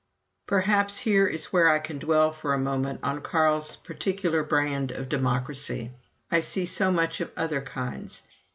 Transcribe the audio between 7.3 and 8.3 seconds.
other kinds.